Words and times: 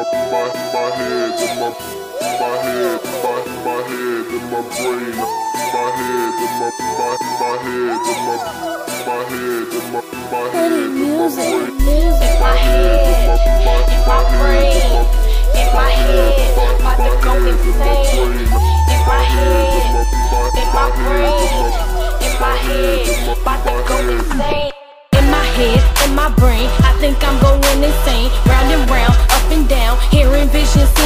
my, 0.00 0.08
my, 0.32 0.48
my 0.72 0.90
head, 0.96 1.36
in 1.44 1.52
my, 1.60 1.68
my 2.40 2.56
head, 2.64 3.00
my, 3.20 3.36
my 3.64 3.76
head, 3.84 4.24
in 4.32 4.44
my 4.48 4.60
brain, 4.80 5.16
my 5.74 5.86
head, 5.96 6.32
in 6.40 6.52
my, 6.60 6.68
my, 6.96 7.12
my 7.40 7.52
head, 7.60 8.00
in 8.00 8.18
my, 8.24 8.36
my 9.06 9.20
head, 9.28 9.68
in 9.76 9.84
my, 9.92 10.00
my 10.00 10.48
head, 10.48 10.88
in 10.88 11.10
my 11.10 11.28
brain, 14.30 14.64
In 15.50 15.68
my 15.74 15.90
head, 15.90 16.34
in 16.38 16.84
my 16.84 16.94
to 16.96 17.10
go 17.20 17.32
insane. 17.44 18.40
In 18.40 19.00
my 19.04 19.20
head, 19.20 19.94
in 20.56 20.68
my 20.72 20.88
brain, 20.96 21.36
in 22.24 22.34
my 22.40 22.56
head, 22.56 23.04
to 23.04 23.72
go 23.88 23.96
insane. 24.08 24.72
In 25.18 25.24
my 25.30 25.44
head, 25.44 25.82
in 26.08 26.14
my 26.14 26.28
brain, 26.36 26.68
I 26.80 26.96
think 27.00 27.22
I'm 27.22 27.38
going 27.42 27.84
insane. 27.84 28.30
Round 28.46 28.72
and 28.72 28.90
round, 28.90 29.39
up 29.50 29.58
and 29.58 29.68
down, 29.68 29.98
hearing 30.10 30.48
visions, 30.48 30.99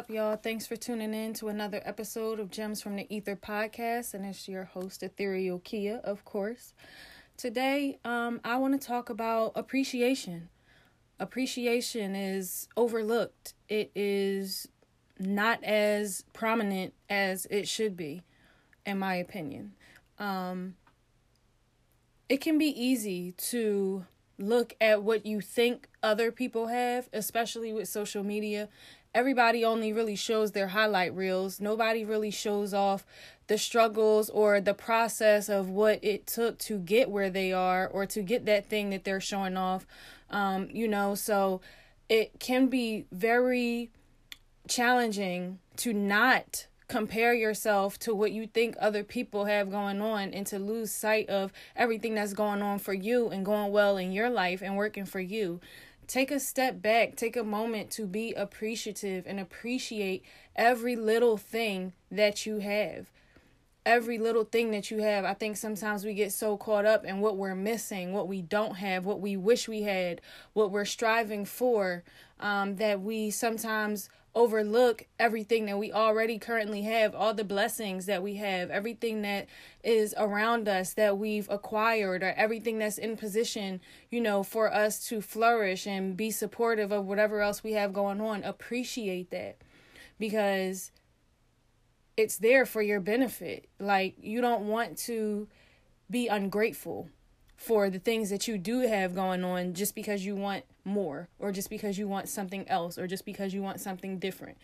up, 0.00 0.08
y'all? 0.08 0.34
Thanks 0.34 0.66
for 0.66 0.76
tuning 0.76 1.12
in 1.12 1.34
to 1.34 1.48
another 1.48 1.82
episode 1.84 2.40
of 2.40 2.50
Gems 2.50 2.80
from 2.80 2.96
the 2.96 3.06
Ether 3.14 3.36
podcast, 3.36 4.14
and 4.14 4.24
it's 4.24 4.48
your 4.48 4.64
host, 4.64 5.02
Ethereal 5.02 5.58
Kia, 5.58 6.00
of 6.02 6.24
course. 6.24 6.72
Today, 7.36 7.98
um, 8.02 8.40
I 8.42 8.56
want 8.56 8.80
to 8.80 8.88
talk 8.88 9.10
about 9.10 9.52
appreciation. 9.54 10.48
Appreciation 11.18 12.16
is 12.16 12.66
overlooked. 12.78 13.52
It 13.68 13.90
is 13.94 14.66
not 15.18 15.62
as 15.62 16.24
prominent 16.32 16.94
as 17.10 17.46
it 17.50 17.68
should 17.68 17.94
be, 17.94 18.22
in 18.86 18.98
my 18.98 19.16
opinion. 19.16 19.74
Um, 20.18 20.76
it 22.30 22.40
can 22.40 22.56
be 22.56 22.68
easy 22.68 23.32
to 23.32 24.06
look 24.38 24.74
at 24.80 25.02
what 25.02 25.26
you 25.26 25.42
think 25.42 25.88
other 26.02 26.32
people 26.32 26.68
have, 26.68 27.10
especially 27.12 27.74
with 27.74 27.86
social 27.86 28.24
media. 28.24 28.70
Everybody 29.12 29.64
only 29.64 29.92
really 29.92 30.14
shows 30.14 30.52
their 30.52 30.68
highlight 30.68 31.14
reels. 31.14 31.60
Nobody 31.60 32.04
really 32.04 32.30
shows 32.30 32.72
off 32.72 33.04
the 33.48 33.58
struggles 33.58 34.30
or 34.30 34.60
the 34.60 34.74
process 34.74 35.48
of 35.48 35.68
what 35.68 35.98
it 36.04 36.28
took 36.28 36.58
to 36.58 36.78
get 36.78 37.10
where 37.10 37.30
they 37.30 37.52
are 37.52 37.88
or 37.88 38.06
to 38.06 38.22
get 38.22 38.46
that 38.46 38.66
thing 38.66 38.90
that 38.90 39.02
they're 39.02 39.20
showing 39.20 39.56
off. 39.56 39.84
Um, 40.30 40.68
you 40.72 40.86
know, 40.86 41.16
so 41.16 41.60
it 42.08 42.38
can 42.38 42.68
be 42.68 43.06
very 43.10 43.90
challenging 44.68 45.58
to 45.78 45.92
not 45.92 46.68
compare 46.86 47.32
yourself 47.32 47.98
to 48.00 48.14
what 48.14 48.32
you 48.32 48.46
think 48.46 48.76
other 48.78 49.02
people 49.04 49.44
have 49.44 49.70
going 49.70 50.00
on 50.00 50.34
and 50.34 50.46
to 50.46 50.58
lose 50.58 50.92
sight 50.92 51.28
of 51.28 51.52
everything 51.76 52.14
that's 52.14 52.32
going 52.32 52.62
on 52.62 52.78
for 52.78 52.92
you 52.92 53.28
and 53.28 53.44
going 53.44 53.72
well 53.72 53.96
in 53.96 54.12
your 54.12 54.28
life 54.28 54.60
and 54.60 54.76
working 54.76 55.04
for 55.04 55.20
you. 55.20 55.60
Take 56.10 56.32
a 56.32 56.40
step 56.40 56.82
back, 56.82 57.14
take 57.14 57.36
a 57.36 57.44
moment 57.44 57.92
to 57.92 58.04
be 58.04 58.34
appreciative 58.34 59.28
and 59.28 59.38
appreciate 59.38 60.24
every 60.56 60.96
little 60.96 61.36
thing 61.36 61.92
that 62.10 62.44
you 62.44 62.58
have. 62.58 63.12
Every 63.90 64.18
little 64.18 64.44
thing 64.44 64.70
that 64.70 64.92
you 64.92 64.98
have. 64.98 65.24
I 65.24 65.34
think 65.34 65.56
sometimes 65.56 66.04
we 66.04 66.14
get 66.14 66.30
so 66.30 66.56
caught 66.56 66.86
up 66.86 67.04
in 67.04 67.18
what 67.18 67.36
we're 67.36 67.56
missing, 67.56 68.12
what 68.12 68.28
we 68.28 68.40
don't 68.40 68.76
have, 68.76 69.04
what 69.04 69.20
we 69.20 69.36
wish 69.36 69.66
we 69.66 69.82
had, 69.82 70.20
what 70.52 70.70
we're 70.70 70.84
striving 70.84 71.44
for, 71.44 72.04
um, 72.38 72.76
that 72.76 73.00
we 73.00 73.30
sometimes 73.30 74.08
overlook 74.32 75.06
everything 75.18 75.66
that 75.66 75.76
we 75.76 75.92
already 75.92 76.38
currently 76.38 76.82
have, 76.82 77.16
all 77.16 77.34
the 77.34 77.42
blessings 77.42 78.06
that 78.06 78.22
we 78.22 78.36
have, 78.36 78.70
everything 78.70 79.22
that 79.22 79.48
is 79.82 80.14
around 80.16 80.68
us 80.68 80.94
that 80.94 81.18
we've 81.18 81.50
acquired, 81.50 82.22
or 82.22 82.32
everything 82.36 82.78
that's 82.78 82.96
in 82.96 83.16
position, 83.16 83.80
you 84.08 84.20
know, 84.20 84.44
for 84.44 84.72
us 84.72 85.04
to 85.08 85.20
flourish 85.20 85.84
and 85.84 86.16
be 86.16 86.30
supportive 86.30 86.92
of 86.92 87.06
whatever 87.06 87.40
else 87.40 87.64
we 87.64 87.72
have 87.72 87.92
going 87.92 88.20
on. 88.20 88.44
Appreciate 88.44 89.32
that 89.32 89.56
because 90.20 90.92
it's 92.16 92.38
there 92.38 92.66
for 92.66 92.82
your 92.82 93.00
benefit. 93.00 93.68
Like, 93.78 94.16
you 94.20 94.40
don't 94.40 94.68
want 94.68 94.98
to 94.98 95.48
be 96.10 96.28
ungrateful 96.28 97.08
for 97.56 97.90
the 97.90 97.98
things 97.98 98.30
that 98.30 98.48
you 98.48 98.56
do 98.56 98.80
have 98.80 99.14
going 99.14 99.44
on 99.44 99.74
just 99.74 99.94
because 99.94 100.24
you 100.24 100.34
want 100.34 100.64
more 100.84 101.28
or 101.38 101.52
just 101.52 101.68
because 101.68 101.98
you 101.98 102.08
want 102.08 102.28
something 102.28 102.66
else 102.68 102.98
or 102.98 103.06
just 103.06 103.24
because 103.26 103.52
you 103.52 103.62
want 103.62 103.80
something 103.80 104.18
different. 104.18 104.56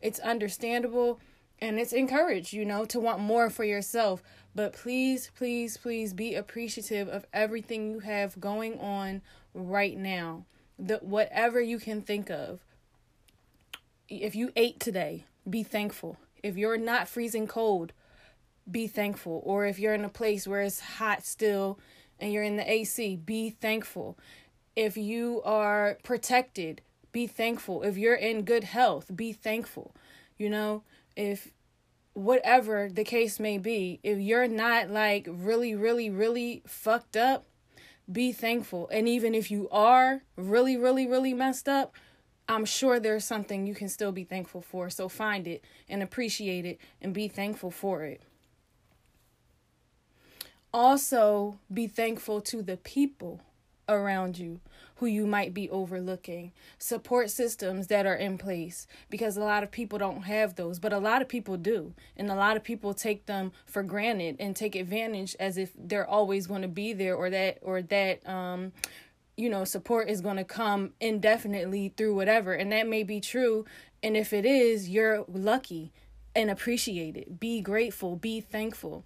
It's 0.00 0.20
understandable 0.20 1.18
and 1.60 1.78
it's 1.78 1.92
encouraged, 1.92 2.52
you 2.52 2.64
know, 2.64 2.84
to 2.86 3.00
want 3.00 3.20
more 3.20 3.50
for 3.50 3.64
yourself. 3.64 4.22
But 4.54 4.72
please, 4.72 5.30
please, 5.36 5.76
please 5.76 6.12
be 6.12 6.34
appreciative 6.34 7.08
of 7.08 7.26
everything 7.32 7.90
you 7.90 8.00
have 8.00 8.40
going 8.40 8.78
on 8.78 9.22
right 9.52 9.96
now. 9.96 10.44
The 10.78 10.98
whatever 10.98 11.60
you 11.60 11.78
can 11.78 12.02
think 12.02 12.30
of. 12.30 12.60
If 14.08 14.36
you 14.36 14.52
ate 14.54 14.78
today, 14.78 15.24
be 15.48 15.62
thankful. 15.62 16.18
If 16.44 16.58
you're 16.58 16.76
not 16.76 17.08
freezing 17.08 17.46
cold, 17.46 17.94
be 18.70 18.86
thankful. 18.86 19.40
Or 19.46 19.64
if 19.64 19.78
you're 19.78 19.94
in 19.94 20.04
a 20.04 20.10
place 20.10 20.46
where 20.46 20.60
it's 20.60 20.78
hot 20.78 21.24
still 21.24 21.78
and 22.20 22.34
you're 22.34 22.42
in 22.42 22.56
the 22.56 22.70
AC, 22.70 23.16
be 23.16 23.48
thankful. 23.48 24.18
If 24.76 24.98
you 24.98 25.40
are 25.42 25.96
protected, 26.02 26.82
be 27.12 27.26
thankful. 27.26 27.82
If 27.82 27.96
you're 27.96 28.14
in 28.14 28.42
good 28.42 28.64
health, 28.64 29.10
be 29.16 29.32
thankful. 29.32 29.96
You 30.36 30.50
know, 30.50 30.82
if 31.16 31.50
whatever 32.12 32.90
the 32.92 33.04
case 33.04 33.40
may 33.40 33.56
be, 33.56 34.00
if 34.02 34.18
you're 34.18 34.46
not 34.46 34.90
like 34.90 35.26
really, 35.30 35.74
really, 35.74 36.10
really 36.10 36.62
fucked 36.66 37.16
up, 37.16 37.46
be 38.12 38.32
thankful. 38.32 38.86
And 38.92 39.08
even 39.08 39.34
if 39.34 39.50
you 39.50 39.66
are 39.70 40.20
really, 40.36 40.76
really, 40.76 41.06
really 41.06 41.32
messed 41.32 41.70
up, 41.70 41.94
I'm 42.48 42.64
sure 42.64 43.00
there's 43.00 43.24
something 43.24 43.66
you 43.66 43.74
can 43.74 43.88
still 43.88 44.12
be 44.12 44.24
thankful 44.24 44.60
for. 44.60 44.90
So 44.90 45.08
find 45.08 45.46
it 45.46 45.64
and 45.88 46.02
appreciate 46.02 46.66
it 46.66 46.78
and 47.00 47.14
be 47.14 47.28
thankful 47.28 47.70
for 47.70 48.04
it. 48.04 48.22
Also, 50.72 51.58
be 51.72 51.86
thankful 51.86 52.40
to 52.42 52.60
the 52.60 52.76
people 52.76 53.40
around 53.88 54.38
you 54.38 54.60
who 54.96 55.06
you 55.06 55.26
might 55.26 55.52
be 55.52 55.68
overlooking. 55.70 56.52
Support 56.78 57.30
systems 57.30 57.88
that 57.88 58.06
are 58.06 58.14
in 58.14 58.38
place 58.38 58.86
because 59.10 59.36
a 59.36 59.40
lot 59.40 59.62
of 59.62 59.70
people 59.70 59.98
don't 59.98 60.22
have 60.22 60.54
those, 60.54 60.78
but 60.78 60.92
a 60.92 60.98
lot 60.98 61.22
of 61.22 61.28
people 61.28 61.56
do. 61.56 61.94
And 62.16 62.30
a 62.30 62.34
lot 62.34 62.56
of 62.56 62.64
people 62.64 62.94
take 62.94 63.26
them 63.26 63.52
for 63.66 63.82
granted 63.82 64.36
and 64.38 64.54
take 64.54 64.74
advantage 64.74 65.36
as 65.40 65.58
if 65.58 65.72
they're 65.76 66.08
always 66.08 66.46
going 66.46 66.62
to 66.62 66.68
be 66.68 66.92
there 66.92 67.14
or 67.14 67.30
that 67.30 67.58
or 67.62 67.82
that 67.82 68.26
um 68.28 68.72
you 69.36 69.48
know 69.48 69.64
support 69.64 70.08
is 70.08 70.20
going 70.20 70.36
to 70.36 70.44
come 70.44 70.92
indefinitely 71.00 71.92
through 71.96 72.14
whatever 72.14 72.52
and 72.52 72.72
that 72.72 72.88
may 72.88 73.02
be 73.02 73.20
true 73.20 73.64
and 74.02 74.16
if 74.16 74.32
it 74.32 74.44
is 74.44 74.88
you're 74.88 75.24
lucky 75.28 75.92
and 76.36 76.50
appreciate 76.50 77.16
it 77.16 77.40
be 77.40 77.60
grateful 77.60 78.16
be 78.16 78.40
thankful 78.40 79.04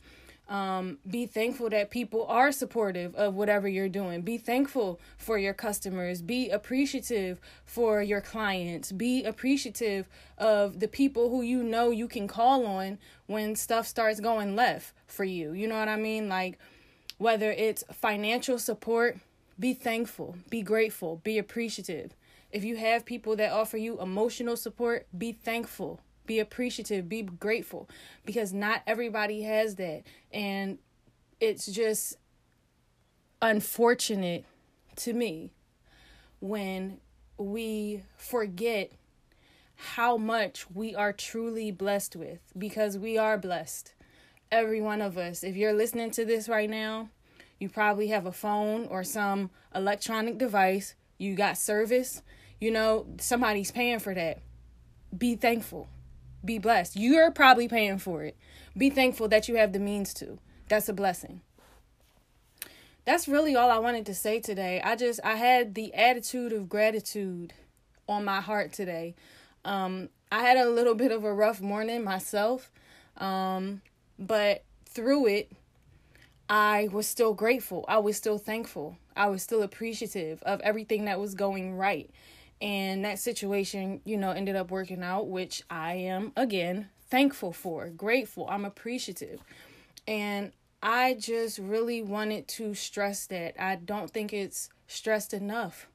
um, 0.49 0.97
be 1.09 1.27
thankful 1.27 1.69
that 1.71 1.91
people 1.91 2.27
are 2.27 2.53
supportive 2.53 3.15
of 3.15 3.35
whatever 3.35 3.69
you're 3.69 3.89
doing. 3.89 4.23
Be 4.23 4.39
thankful 4.39 4.99
for 5.19 5.37
your 5.37 5.53
customers. 5.53 6.23
Be 6.23 6.49
appreciative 6.49 7.39
for 7.67 8.03
your 8.03 8.23
clients. 8.23 8.91
Be 8.91 9.25
appreciative 9.25 10.09
of 10.39 10.81
the 10.81 10.89
people 10.89 11.29
who 11.29 11.43
you 11.43 11.63
know 11.63 11.91
you 11.91 12.09
can 12.09 12.27
call 12.27 12.65
on 12.65 12.99
when 13.27 13.57
stuff 13.57 13.87
starts 13.87 14.21
going 14.21 14.57
left 14.57 14.95
for 15.07 15.25
you. 15.25 15.53
You 15.53 15.69
know 15.69 15.79
what 15.79 15.89
I 15.89 15.97
mean? 15.97 16.31
Like, 16.31 16.59
whether 17.19 17.51
it's 17.51 17.85
financial 17.93 18.59
support, 18.59 19.19
be 19.59 19.75
thankful, 19.75 20.37
be 20.51 20.63
grateful, 20.63 21.21
be 21.25 21.39
appreciative. 21.39 22.15
If 22.51 22.65
you 22.65 22.77
have 22.77 23.05
people 23.05 23.37
that 23.37 23.53
offer 23.53 23.77
you 23.77 24.01
emotional 24.01 24.57
support, 24.57 25.07
be 25.17 25.33
thankful, 25.33 26.01
be 26.27 26.39
appreciative, 26.39 27.09
be 27.09 27.23
grateful 27.23 27.89
because 28.25 28.53
not 28.53 28.83
everybody 28.87 29.43
has 29.43 29.75
that. 29.77 30.03
And 30.33 30.79
it's 31.41 31.67
just 31.67 32.17
unfortunate 33.43 34.45
to 34.97 35.13
me 35.13 35.53
when 36.41 36.99
we 37.37 38.03
forget 38.17 38.93
how 39.75 40.17
much 40.17 40.71
we 40.71 40.95
are 40.95 41.13
truly 41.13 41.71
blessed 41.71 42.17
with 42.17 42.41
because 42.57 42.99
we 42.99 43.17
are 43.17 43.39
blessed. 43.39 43.95
Every 44.51 44.81
one 44.81 45.03
of 45.03 45.19
us. 45.19 45.45
If 45.45 45.57
you're 45.57 45.75
listening 45.75 46.11
to 46.13 46.25
this 46.25 46.49
right 46.49 46.71
now, 46.71 47.11
you 47.59 47.69
probably 47.69 48.09
have 48.09 48.27
a 48.27 48.33
phone 48.33 48.87
or 48.87 49.05
some 49.05 49.51
electronic 49.75 50.39
device. 50.39 50.95
You 51.19 51.35
got 51.35 51.59
service. 51.59 52.23
You 52.61 52.71
know, 52.71 53.07
somebody's 53.19 53.71
paying 53.71 53.99
for 53.99 54.15
that. 54.15 54.41
Be 55.17 55.37
thankful 55.37 55.89
be 56.45 56.59
blessed. 56.59 56.97
You're 56.97 57.31
probably 57.31 57.69
paying 57.69 57.99
for 57.99 58.23
it. 58.25 58.37
Be 58.77 58.91
thankful 58.91 59.29
that 59.29 59.49
you 59.49 59.57
have 59.57 59.73
the 59.73 59.79
means 59.79 60.15
to. 60.15 60.39
That's 60.69 60.89
a 60.89 60.93
blessing. 60.93 61.41
That's 63.05 63.27
really 63.27 63.57
all 63.57 63.71
I 63.71 63.79
wanted 63.79 64.07
to 64.07 64.15
say 64.15 64.41
today. 64.41 64.81
I 64.83 64.95
just 64.95 65.21
I 65.25 65.37
had 65.37 65.75
the 65.75 65.95
attitude 65.95 66.53
of 66.53 66.69
gratitude 66.69 67.55
on 68.09 68.25
my 68.25 68.41
heart 68.41 68.73
today. 68.73 69.15
Um, 69.65 70.11
I 70.31 70.41
had 70.41 70.59
a 70.59 70.69
little 70.69 70.95
bit 70.95 71.11
of 71.11 71.25
a 71.25 71.33
rough 71.33 71.61
morning 71.61 72.05
myself, 72.05 72.71
um, 73.17 73.81
but 74.19 74.63
through 74.85 75.27
it, 75.27 75.53
I 76.49 76.89
was 76.91 77.07
still 77.07 77.35
grateful. 77.35 77.85
I 77.89 77.99
was 77.99 78.17
still 78.17 78.39
thankful. 78.39 78.97
I 79.15 79.27
was 79.27 79.43
still 79.43 79.63
appreciative 79.63 80.43
of 80.45 80.61
everything 80.63 81.05
that 81.05 81.21
was 81.21 81.35
going 81.35 81.77
right. 81.77 82.11
And 82.61 83.05
that 83.05 83.19
situation, 83.19 84.01
you 84.05 84.17
know, 84.17 84.31
ended 84.31 84.57
up 84.57 84.71
working 84.71 85.03
out, 85.03 85.29
which 85.29 85.63
I 85.71 85.95
am, 85.95 86.33
again, 86.37 86.89
thankful 87.09 87.53
for, 87.53 87.89
grateful. 87.89 88.47
I'm 88.49 88.65
appreciative. 88.65 89.41
And 90.07 90.53
I 90.83 91.15
just 91.15 91.59
really 91.59 92.03
wanted 92.03 92.49
to 92.49 92.75
stress 92.75 93.27
that. 93.27 93.61
I 93.61 93.77
don't 93.77 94.11
think 94.11 94.33
it's 94.33 94.71
stressed 94.87 95.35
enough 95.35 95.87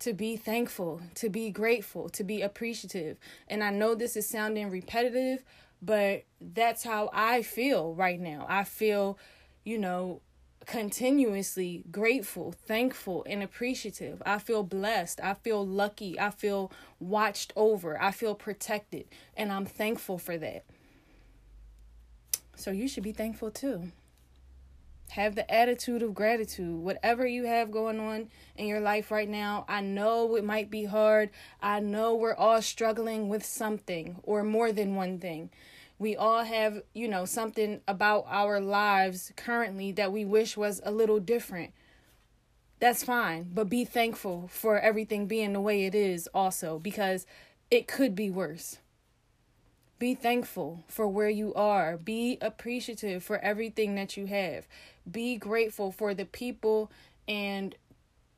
to 0.00 0.12
be 0.12 0.36
thankful, 0.36 1.00
to 1.14 1.28
be 1.28 1.50
grateful, 1.50 2.08
to 2.08 2.24
be 2.24 2.42
appreciative. 2.42 3.18
And 3.46 3.62
I 3.62 3.70
know 3.70 3.94
this 3.94 4.16
is 4.16 4.26
sounding 4.26 4.70
repetitive, 4.70 5.44
but 5.82 6.24
that's 6.40 6.82
how 6.82 7.10
I 7.12 7.42
feel 7.42 7.94
right 7.94 8.18
now. 8.18 8.46
I 8.48 8.64
feel, 8.64 9.18
you 9.64 9.78
know, 9.78 10.20
continuously 10.66 11.84
grateful, 11.90 12.52
thankful, 12.52 13.24
and 13.28 13.42
appreciative. 13.42 14.22
I 14.24 14.38
feel 14.38 14.62
blessed. 14.62 15.20
I 15.22 15.34
feel 15.34 15.66
lucky. 15.66 16.18
I 16.18 16.30
feel 16.30 16.70
watched 16.98 17.52
over. 17.56 18.00
I 18.00 18.10
feel 18.10 18.34
protected. 18.34 19.06
And 19.36 19.50
I'm 19.50 19.66
thankful 19.66 20.18
for 20.18 20.36
that. 20.38 20.64
So 22.56 22.70
you 22.70 22.88
should 22.88 23.02
be 23.02 23.12
thankful 23.12 23.50
too. 23.50 23.90
Have 25.12 25.34
the 25.34 25.50
attitude 25.52 26.02
of 26.02 26.14
gratitude. 26.14 26.78
Whatever 26.78 27.26
you 27.26 27.44
have 27.46 27.72
going 27.72 27.98
on 27.98 28.28
in 28.54 28.68
your 28.68 28.80
life 28.80 29.10
right 29.10 29.28
now, 29.28 29.64
I 29.66 29.80
know 29.80 30.36
it 30.36 30.44
might 30.44 30.70
be 30.70 30.84
hard. 30.84 31.30
I 31.60 31.80
know 31.80 32.14
we're 32.14 32.34
all 32.34 32.62
struggling 32.62 33.28
with 33.28 33.44
something 33.44 34.20
or 34.22 34.44
more 34.44 34.70
than 34.70 34.94
one 34.94 35.18
thing. 35.18 35.50
We 36.00 36.16
all 36.16 36.44
have, 36.44 36.82
you 36.94 37.08
know, 37.08 37.26
something 37.26 37.82
about 37.86 38.24
our 38.26 38.58
lives 38.58 39.32
currently 39.36 39.92
that 39.92 40.10
we 40.10 40.24
wish 40.24 40.56
was 40.56 40.80
a 40.82 40.90
little 40.90 41.20
different. 41.20 41.72
That's 42.78 43.04
fine, 43.04 43.50
but 43.52 43.68
be 43.68 43.84
thankful 43.84 44.48
for 44.48 44.78
everything 44.78 45.26
being 45.26 45.52
the 45.52 45.60
way 45.60 45.84
it 45.84 45.94
is 45.94 46.26
also 46.32 46.78
because 46.78 47.26
it 47.70 47.86
could 47.86 48.14
be 48.14 48.30
worse. 48.30 48.78
Be 49.98 50.14
thankful 50.14 50.84
for 50.88 51.06
where 51.06 51.28
you 51.28 51.52
are. 51.52 51.98
Be 51.98 52.38
appreciative 52.40 53.22
for 53.22 53.36
everything 53.40 53.94
that 53.96 54.16
you 54.16 54.24
have. 54.24 54.66
Be 55.08 55.36
grateful 55.36 55.92
for 55.92 56.14
the 56.14 56.24
people 56.24 56.90
and 57.28 57.74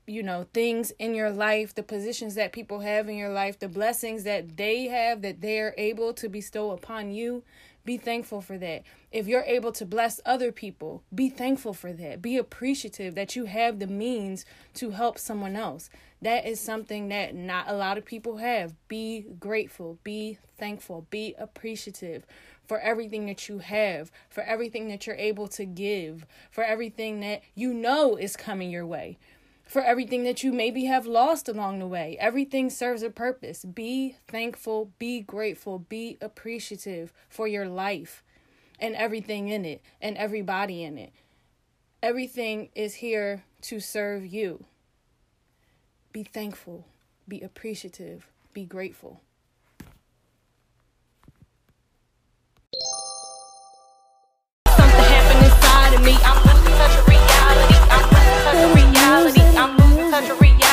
you 0.06 0.22
know 0.22 0.46
things 0.52 0.92
in 0.98 1.14
your 1.14 1.30
life 1.30 1.74
the 1.74 1.82
positions 1.82 2.34
that 2.34 2.52
people 2.52 2.80
have 2.80 3.08
in 3.08 3.16
your 3.16 3.32
life 3.32 3.58
the 3.58 3.68
blessings 3.68 4.24
that 4.24 4.56
they 4.56 4.86
have 4.86 5.22
that 5.22 5.40
they're 5.40 5.74
able 5.78 6.12
to 6.12 6.28
bestow 6.28 6.72
upon 6.72 7.12
you 7.12 7.42
be 7.84 7.96
thankful 7.96 8.40
for 8.40 8.58
that. 8.58 8.84
If 9.10 9.26
you're 9.26 9.42
able 9.42 9.72
to 9.72 9.84
bless 9.84 10.20
other 10.24 10.52
people 10.52 11.02
be 11.12 11.28
thankful 11.28 11.74
for 11.74 11.92
that. 11.92 12.22
Be 12.22 12.36
appreciative 12.36 13.14
that 13.16 13.34
you 13.34 13.46
have 13.46 13.78
the 13.78 13.86
means 13.86 14.44
to 14.74 14.90
help 14.90 15.18
someone 15.18 15.56
else. 15.56 15.90
That 16.20 16.46
is 16.46 16.60
something 16.60 17.08
that 17.08 17.34
not 17.34 17.68
a 17.68 17.74
lot 17.74 17.98
of 17.98 18.04
people 18.04 18.36
have. 18.36 18.74
Be 18.86 19.26
grateful 19.40 19.98
be 20.04 20.38
thankful 20.56 21.06
be 21.10 21.34
appreciative 21.38 22.24
for 22.64 22.78
everything 22.78 23.26
that 23.26 23.48
you 23.48 23.58
have, 23.58 24.12
for 24.30 24.42
everything 24.44 24.86
that 24.88 25.06
you're 25.06 25.16
able 25.16 25.48
to 25.48 25.64
give, 25.64 26.24
for 26.50 26.62
everything 26.62 27.18
that 27.20 27.42
you 27.56 27.74
know 27.74 28.16
is 28.16 28.36
coming 28.36 28.70
your 28.70 28.86
way, 28.86 29.18
for 29.64 29.82
everything 29.82 30.24
that 30.24 30.42
you 30.42 30.52
maybe 30.52 30.84
have 30.84 31.06
lost 31.06 31.48
along 31.48 31.78
the 31.78 31.86
way. 31.86 32.16
Everything 32.20 32.68
serves 32.70 33.02
a 33.02 33.10
purpose. 33.10 33.64
Be 33.64 34.16
thankful, 34.28 34.90
be 34.98 35.20
grateful, 35.20 35.78
be 35.78 36.18
appreciative 36.20 37.12
for 37.28 37.46
your 37.46 37.66
life 37.66 38.22
and 38.78 38.94
everything 38.96 39.48
in 39.48 39.64
it 39.64 39.80
and 40.00 40.16
everybody 40.16 40.82
in 40.82 40.98
it. 40.98 41.12
Everything 42.02 42.68
is 42.74 42.94
here 42.94 43.44
to 43.62 43.78
serve 43.78 44.26
you. 44.26 44.64
Be 46.12 46.24
thankful, 46.24 46.86
be 47.28 47.40
appreciative, 47.40 48.28
be 48.52 48.64
grateful. 48.64 49.20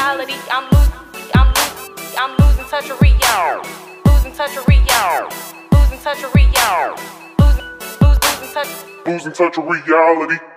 Reality. 0.10 0.34
I'm 0.52 0.66
losing. 0.72 0.94
I'm 1.36 1.54
losing. 1.54 2.18
I'm 2.18 2.38
losing 2.40 2.66
touch 2.66 2.90
of 2.90 3.00
reality. 3.02 3.70
Losing 4.06 4.32
touch 4.34 4.58
of 4.58 4.68
reality. 4.68 5.36
Losing 5.72 6.00
touch 6.00 6.24
of 6.24 6.34
reality. 6.34 7.02
Losing. 7.40 7.66
Losing 8.02 8.54
touch. 8.54 8.70
Losing 9.06 9.34
touch 9.34 9.58
of 9.58 9.66
reality. 9.66 10.49